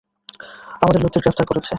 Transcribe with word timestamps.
আমাদের 0.81 1.01
লোকদের 1.03 1.21
গ্রেফতার 1.23 1.45
করেছে। 1.45 1.69